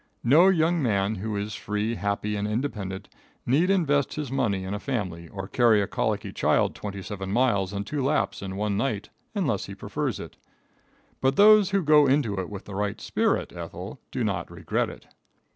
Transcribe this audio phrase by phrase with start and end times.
[0.23, 3.07] No young man who is free, happy and independent,
[3.45, 7.71] need invest his money in a family or carry a colicky child twenty seven miles
[7.71, 10.37] and two laps in one night unless he prefers it.
[11.21, 15.05] But those who go into it with the right spirit, Ethel, do not regret it.